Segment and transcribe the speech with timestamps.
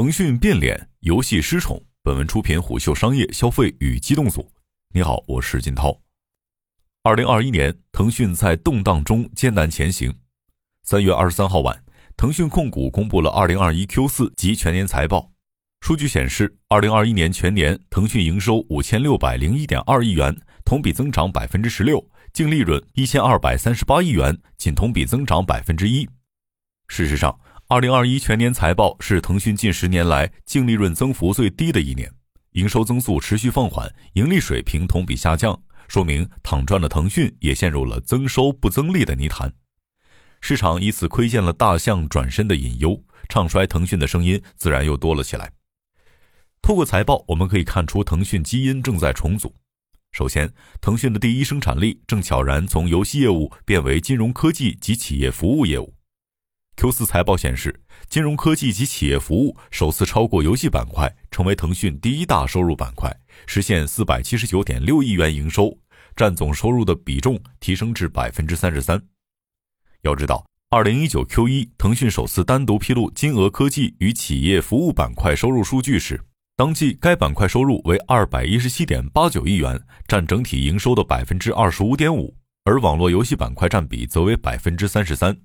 [0.00, 1.78] 腾讯变脸，游戏失宠。
[2.02, 4.50] 本文出品虎嗅商业消费与机动组。
[4.94, 6.00] 你好，我是金涛。
[7.02, 10.10] 二零二一年，腾讯在动荡中艰难前行。
[10.84, 11.84] 三月二十三号晚，
[12.16, 15.30] 腾讯控股公布了二零二一 Q 四及全年财报。
[15.82, 21.98] 数据显示，二零二一年全年腾讯营收五千六百零一点二亿元，同比增长百分之十六；
[22.32, 26.08] 净利润一千二百三十八亿元，仅同比增长百分之一。
[26.88, 27.38] 事实上，
[27.70, 32.12] 二零二一全年财报是腾讯近十年来净利润增幅最低的一年，
[32.54, 39.54] 营收增速持续放缓，盈利水平同比下降，说明躺赚的腾讯也陷入了增收不增利的泥潭。
[40.40, 45.52] 市场以此窥见了大象转身的隐忧，唱衰腾讯的声音自然又多了起来。
[46.60, 49.54] 透过财报，我们可以看出腾讯基因正在重组。
[50.10, 55.94] 首先，腾讯的第一生产力正悄然从游戏业务变为金融科技及企业服务业务。
[56.80, 63.14] Q 四财报显示，金融科技及企业服务首次超过游戏板块，成为腾讯第一大收入板块，
[63.46, 65.76] 实现四百七十九点六亿元营收，
[66.16, 68.98] 占总收入的比重提升至百分之三十三。
[70.00, 76.18] 要知道，二零一九 Q 一，腾讯首次单独披露金额科技与企业服务板块收入数据时，
[76.56, 79.78] 当季该板块收入为二百一十七点八九亿元，
[80.08, 82.34] 占整体营收的百分之二十五点五，
[82.64, 85.36] 而网络游戏板块占比则为百分之三十三。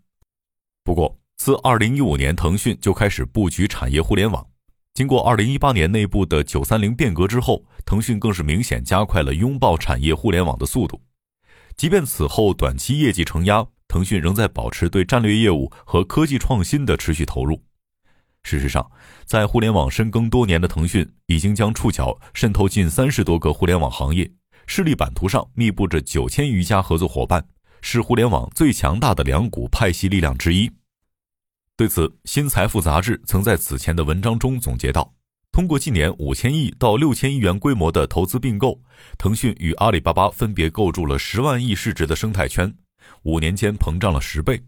[0.85, 4.45] 不过，自2015年，腾讯就开始布局产业互联网。
[4.93, 11.01] 经过2018年内部的“九三零”变革之后，腾讯更是明显加快了拥抱产业互联网的速度。
[11.75, 17.61] 即便此后短期业绩承压，腾讯仍在保持对战略业务和科技创新的持续投入。
[18.43, 18.89] 事实上，
[19.25, 24.31] 在互联网深耕多年的腾讯，已经将触角渗透近三十多个互联网行业，
[24.65, 27.45] 势力版图上密布着九千余家合作伙伴，
[27.81, 30.71] 是互联网最强大的两股派系力量之一。
[31.77, 35.13] 对此，新财富杂志曾在此前的文章中总结道
[35.51, 38.81] ：“通过近年五千亿到六千亿元规模的投资并购，
[39.17, 42.73] 腾讯与阿里巴巴分别构筑了十万亿市值的生态圈，
[43.23, 44.63] 五年间膨胀了十倍。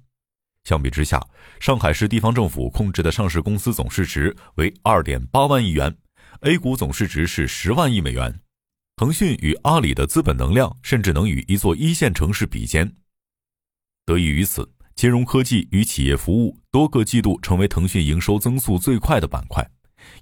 [0.65, 1.25] 相比之下，
[1.61, 5.95] 上海市地方政府控制的上市公司总市值为二点八万亿元
[6.41, 8.41] ，A 股总市值是十万亿美元。
[8.97, 12.93] 腾讯与阿里的资本能量甚至能与一座一线城市比肩。
[14.05, 19.63] 得益于此。”金融科技与企业服务多个季度成为腾讯营收增速最快的板块，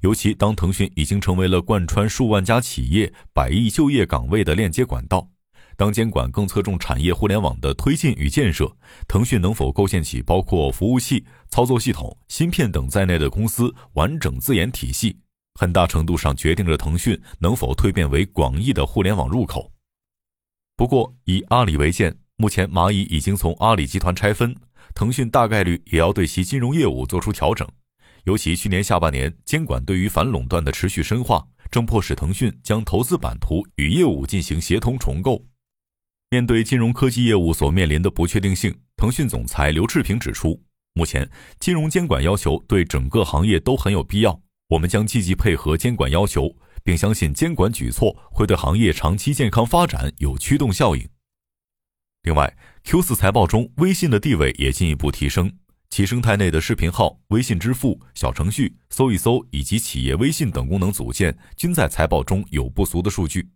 [0.01, 5.29] 尤其当腾讯已经成为了贯穿数万家企业、百亿就业岗位的链接管道，
[5.77, 8.69] 当监管更侧重产业互联网的推进与建设，
[9.07, 15.17] 腾讯能否构建起包括服务器、操作系统、芯片等在内的公司完整自研体系，
[15.57, 19.71] 很大程度上决定着腾讯能否蜕变为广义的互联网入口。
[20.75, 22.13] 不过，以阿里为鉴。
[22.37, 24.53] 目前，蚂蚁已经从阿里集团拆分，
[24.93, 27.65] 腾讯大概率也要对其金融业务做出调整。
[28.25, 35.45] 尤其去年下半年，监管对于反垄断的持续深化，正迫使腾讯将投资版图与业务进行协同重构。
[36.29, 40.61] 面对金融科技业务所面临的不确定性，腾讯总裁刘炽平指出，
[40.93, 41.29] 目前
[41.59, 46.53] 金融监管要求对整个行业都很有必要，我们将积极配合监管要求，
[46.83, 51.07] 并相信监管举措会对行业长期健康发展有驱动效应。
[52.25, 52.51] 另外
[52.83, 55.51] ，Q 四财报中，微信的地位也进一步提升。
[55.91, 63.47] 其生态内的视频号、微信支付、小程序、搜一搜以及企业微信等功能组件，均在财报中有不俗的数据。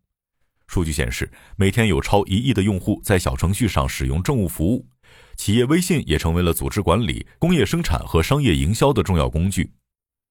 [0.68, 4.88] 数据显示，每天有超一亿的用户在小程序上使用政务服务，
[5.35, 9.72] 企业微信也成为了组织管理、工业生产和商业营销的重要工具。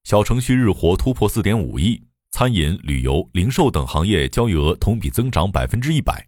[0.04, 2.00] 小程序日活突破四点五亿，
[2.31, 6.25] 餐饮、旅游、零售等行业交易额同比增长百分之一百。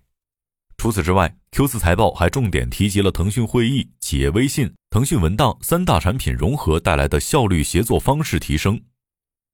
[0.81, 8.81] 除此之外，Q 四财报还重点提及了腾讯会议、企业微信、腾讯文档三大产品融合带来的效率协作方式提升。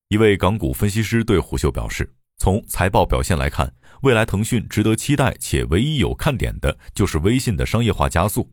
[0.06, 8.52] 一位港股分析师对虎嗅表示，从财报表现来看，未来腾讯值得期待且唯一有看点的就是微信的商业化加速。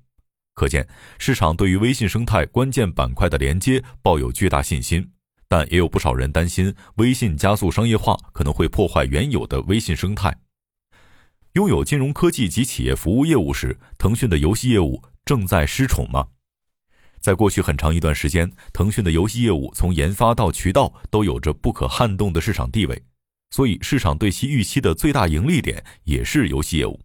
[0.56, 0.88] 可见
[1.20, 5.12] 市场对于微信生态关键板块的连接抱有巨大信心，
[5.48, 10.36] 但也有不少人担心微信加速商业化可能会破坏原有的微信生态。
[11.54, 16.30] 拥有金融科技及企业服务业务时，腾讯的游戏业务正在失宠吗？
[17.20, 23.04] 在过去很长一段时间，腾讯的游戏业务从研发到渠道都有着不可撼动的市场地位，
[23.52, 27.00] 所以市场对其预期的最大盈利点也是游戏业务。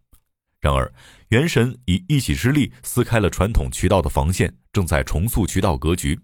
[0.61, 0.91] 然而，
[1.29, 6.19] 原神以一己之力撕开了传统渠道的防线，正在重塑渠道格局。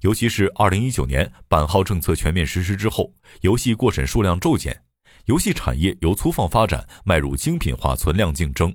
[0.00, 3.12] 尤其是二零一九年版号政策全面实施之后，
[3.42, 4.84] 游戏过审数量骤减。
[5.28, 8.74] 游戏产业由粗放发展迈入精品化存量竞争，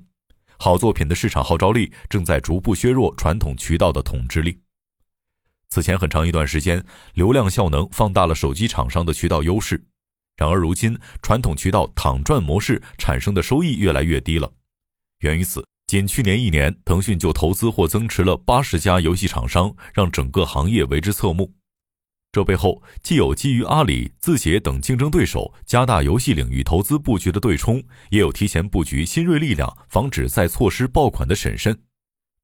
[0.60, 4.60] 好作品的市场号召力正在逐步削弱传统渠道的统治力。
[5.70, 6.86] 此前很长一段时间，
[7.16, 9.84] 流量效能放大了手机厂商的渠道优势。
[10.38, 14.52] 然而如今，传统渠道躺赚模式产生的收益越来越低了。
[15.22, 21.52] 源于此，仅去年一年，腾讯就投资或增持了八十家游戏厂商，让整个行业为之侧目。
[22.34, 31.80] 这背后既有基于阿里、字节等竞争对手加大游戏领域投资布局的对冲，也有提前布局新锐力量，防止再错失爆款的审慎。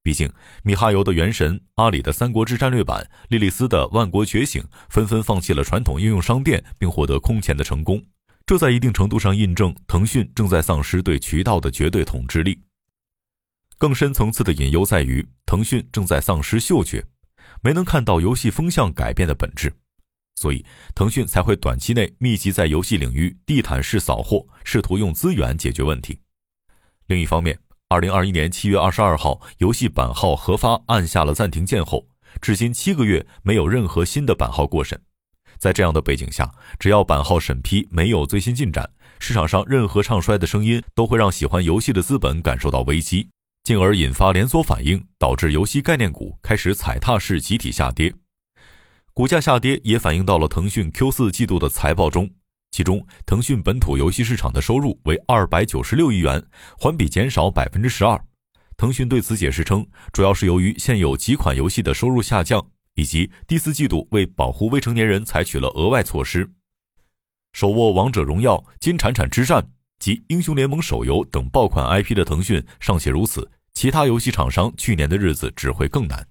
[0.03, 0.31] 毕竟，
[0.63, 7.99] 米哈游的《原神》、阿里的《三国志战略版》、莉莉丝的《万国觉醒》纷纷放弃了传统应用商店，并获得空前的成功。
[8.45, 12.61] 这在一定程度上印证腾讯正在丧失对渠道的绝对统治力。
[13.79, 17.03] 更深层次的隐忧在于，腾讯正在丧失嗅觉，
[17.61, 19.73] 没能看到游戏风向改变的本质，
[20.35, 20.65] 所以
[20.95, 26.19] 腾讯才会短期内密集在游戏领域地毯式扫货，试图用资源解决问题。
[27.07, 27.59] 另一方面，
[27.89, 32.07] 二零二一年七月二十二号，游戏版号核发按下了暂停键后，
[32.39, 35.01] 至今七个月没有任何新的版号过审。
[35.57, 38.89] 在这样的背景下，只要版号审批没有最新进展，
[39.19, 43.27] 市场上任何唱衰的声音都会让喜欢游戏的资本感受到危机，
[43.69, 48.11] 进而引发连锁反应，导致游戏概念股开始踩踏式集体下跌。
[49.13, 52.27] 股价下跌也反映到了腾讯 Q 四季度的财报中。
[52.71, 56.43] 其中，腾讯本土游戏市场的收入为二百九十六亿元，
[56.79, 58.19] 环比减少百分之十二。
[58.75, 62.65] 腾讯对此解释称，主要是由于现有几款游戏的收入下降，
[62.95, 66.49] 以及第四季度为保护未成年人采取了额外措施。
[67.53, 69.61] 手握《王者荣耀》《金铲铲之战》
[69.99, 76.27] 及《英雄联盟》手游等爆款 IP 的腾讯尚且如此，其他游戏厂商去年的日子只会更难。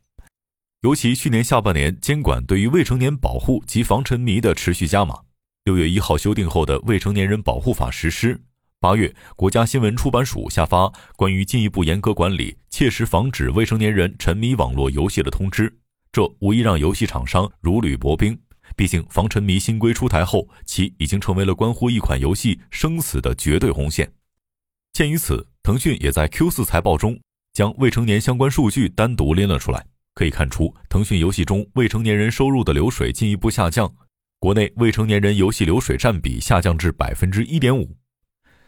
[0.82, 5.18] 尤其去年下半年，监管对于未成年保护及防沉迷的持续加码。
[5.64, 8.40] 六月一号修订后的《未成年人保护法》实施。
[8.80, 15.76] 八月，国家新闻出版署下发关于进一步严格管理、切实防止未成年人沉迷网络游戏的通知。
[16.12, 18.38] 这无疑让游戏厂商如履薄冰。
[18.76, 24.12] 毕竟，防沉迷新规出台后，其已经成为了关乎一款游戏生死的绝对红线。
[24.92, 27.18] 鉴于此，腾讯也在 Q 四财报中
[27.58, 29.84] 将未成年相关数据单独拎了出来。
[30.14, 33.92] 可以看出，腾讯游戏中未成年人收入的流水进一步下降。
[34.38, 37.96] 国内未成年人游戏流水占比下降至百分之一点五。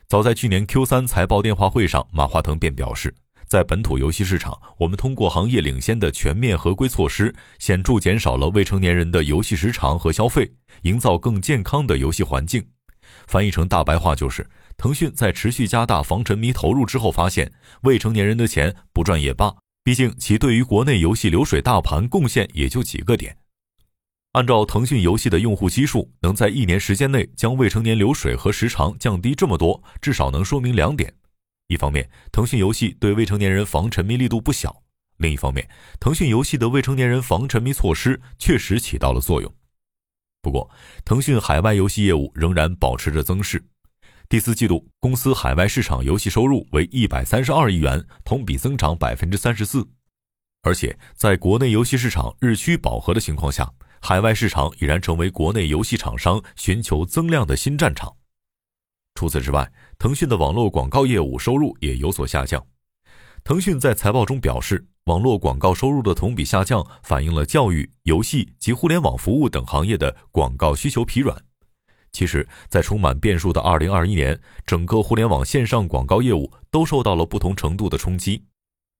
[0.08, 3.14] 早在去年 Q 三财报电话会上，马化腾便表示，
[3.46, 10.50] 在本土游戏市场，我们通过行业领先的全面合规措施，显著减少了未成年人的游戏时长和消费，
[10.82, 12.66] 营造更健康的游戏环境。
[13.28, 14.44] 翻译成大白话就是，
[14.76, 17.52] 腾讯在持续加大防沉迷投入之后，发现
[17.82, 23.37] 未成年人的钱不赚也罢，毕竟其对于国内游戏流水大盘贡献也就几个点。
[24.32, 31.12] 按照腾讯游戏的用户基数，能在一年时间内将未成年流水和时长降低这么多，至少能说明两点：
[31.66, 34.70] 一方面，腾讯游戏对未成年人防沉迷力度不小；
[35.16, 35.69] 另一方面，
[35.99, 39.52] 腾讯游戏的未成年人防沉迷措施确实起到了作用。
[40.40, 40.70] 不过，
[41.05, 43.62] 腾讯海外游戏业务仍然保持着增势。
[44.30, 49.84] 第四季度，公司海外市场游戏收入为一百三十二亿元，同比增长百分之三十四。
[50.62, 53.68] 而且，在国内游戏市场日趋饱和的情况下，
[54.00, 58.14] 海外市场已然成为国内游戏厂商寻求增量的新战场。
[59.16, 62.64] 除此之外，腾讯的网络广告业务收入也有所下降。
[63.42, 71.36] 腾讯在财报中表示，网络广告收入的同比下降反映了教育、游戏及互联网服务等行业的广告需求疲软。
[72.12, 78.44] 其实，在充满变数的2021年，整个互联网线上广告业务都受到了不同程度的冲击。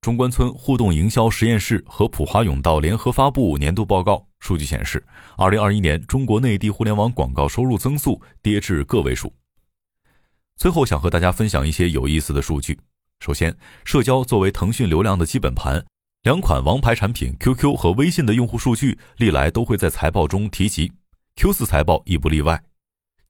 [0.01, 5.05] 中关村互动营销实验室和普华永道联合发布年度报告，数据显示，
[5.37, 9.31] 二零二一年中国内地互联网广告收入增速跌至个位数。
[10.57, 12.79] 最后，想和大家分享一些有意思的数据。
[13.19, 13.55] 首先，
[13.85, 15.85] 社交作为腾讯流量的基本盘，
[16.23, 20.93] 两款王牌产品 QQ 和微信的用户数据历来都会在财报中提及
[21.37, 22.63] ，Q 四财报亦不例外。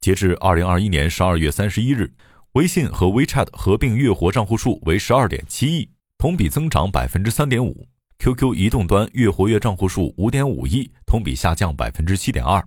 [0.01, 2.11] 截至二零二一年十二月三十一日，
[2.53, 5.91] 微信和 WeChat 合并月活账户数为十二点七亿。
[6.17, 7.87] 同比增长百分之三点五
[8.19, 12.63] ，QQ 移动端月活跃账户数五点五亿，同比下降百分之七点二。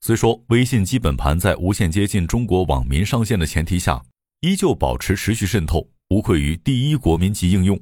[0.00, 4.02] 虽说微信基本盘在无限接近中国网民上限的前提下，
[4.40, 7.78] 依旧保持持续渗透，无愧于第一国民级应用。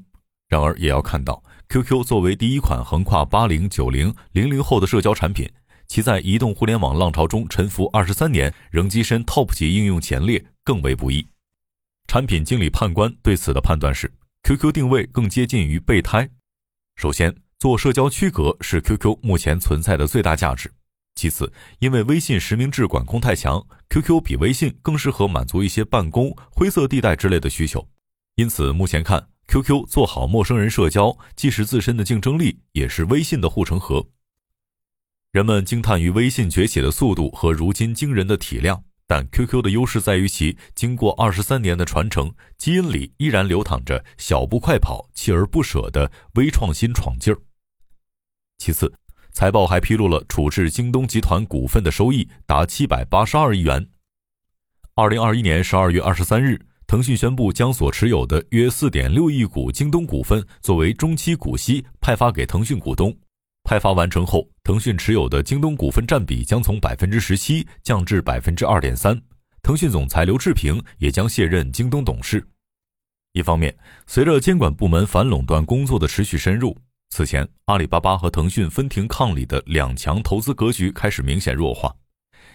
[0.48, 5.48] 然而，也要看到 QQ 作为第一款横跨八零、九零、零零后的社交产品，
[5.88, 11.26] 其在移动互联网浪潮中沉浮二十三年，仍跻身 TOP 级应用前列，更为不易。
[12.06, 14.12] 产品经理判官对此的判断是。
[14.44, 16.30] QQ 定位更接近于备胎。
[16.96, 20.72] 首先，做社交区隔是 QQ 目前存在的最大价值。
[21.16, 27.86] 其次，因为微信实名制管控太强，QQ 比微信更适合满足一些办公、灰色地带之类的需求。
[28.36, 34.06] 因此，目前看，QQ 做好陌生人社交，既是自身的竞争力，也是微信的护城河。
[35.30, 47.38] 人们惊叹于微信崛起的速度和如今惊人的体量，但 QQ 的优势在于其经过二十三年的传承，基因里依然流淌着小步快跑、锲而不舍的微创新闯劲儿。
[48.56, 48.90] 其次，
[49.30, 53.86] 财报还披露了处置京东集团股份的收益达七百八十二亿元。
[54.94, 56.58] 二零二一年十二月二十三日。
[56.86, 63.14] 腾讯宣布将所持有的约四点六亿股京东股份作为中期股息派发给腾讯股东。
[63.68, 69.20] 派发完成后，腾讯持有的京东股份占比将从百分之十七降至百分之二点三。
[69.60, 72.42] 腾讯总裁刘炽平也将卸任京东董事。
[73.34, 76.74] 一方面，随着监管部门反垄断工作的持续深入，
[77.10, 81.94] 此前阿里巴巴和腾讯分庭抗礼的两强投资格局开始明显弱化。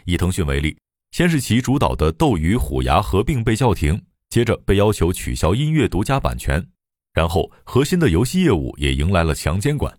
[0.06, 0.76] 以腾讯为例，
[1.12, 4.02] 先是其主导的斗鱼、虎牙合并被叫停。
[4.32, 6.68] 接着被要求取消音乐独家版权，
[7.14, 9.96] 然后核心的游戏业务也迎来了强监管。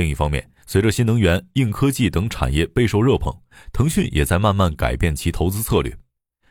[0.00, 3.38] 另一方面，随着新能源、硬科技等产业备受热捧，
[3.70, 5.94] 腾讯也在慢慢改变其投资策略。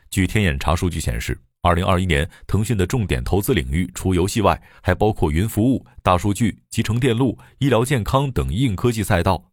[0.08, 9.50] 据天眼查数据显示，二零二一年腾讯的重点投资领域除游戏外，还包括云服务、大数据、集成电路、医疗健康等硬科技赛道。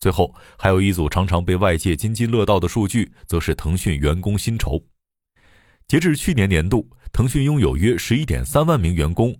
[0.00, 4.82] 最后，还有一组常常被外界津津乐道的数据，则是腾讯员工薪酬。
[5.86, 9.36] 截至去年年度，腾讯拥有约十一点三万名员工，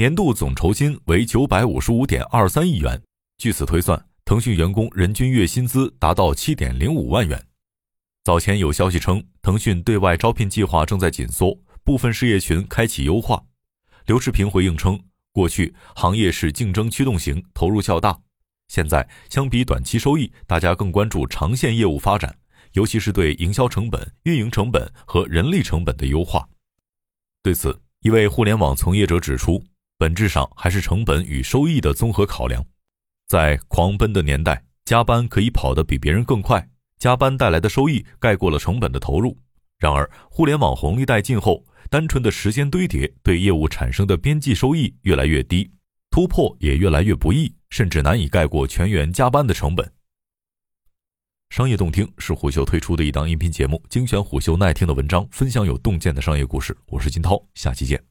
[0.00, 2.98] 年度总酬金为九百五十五点二三亿元。
[3.36, 7.38] 据此推算，腾讯员工人均月薪资达到七点零五万元。
[8.24, 11.54] 早前有消息称，腾讯对外招聘计划正在紧缩，
[11.84, 13.44] 部分事业群开启优化。
[14.06, 14.98] 刘志平回应称，
[15.32, 18.18] 过去行业是竞争驱动型，投入较大，
[18.68, 22.34] 现在相比短期收益，大家更关注长线业务发展。
[22.72, 26.48] 尤其是对营销成本、运营成本和人力成本的优化。
[27.42, 29.62] 对此，一位互联网从业者指出，
[30.00, 32.64] 本质上还是成本与收益的综合考量。
[33.28, 36.66] 在狂奔的年代，加班可以跑得比别人更快，
[36.96, 39.36] 加班带来的收益盖过了成本的投入。
[39.78, 45.70] 然而，互联网红利殆尽后，单纯的时间堆叠对业务产生的边际收益越来越低，
[46.10, 49.92] 突破也越来越不易，甚至难以盖过全员加班的成本。
[51.50, 56.74] 商业洞听是虎嗅推出的一档音频节目，精选虎嗅耐听的文章，分享有洞见的商业故事。
[56.86, 58.09] 我是金涛，下期见。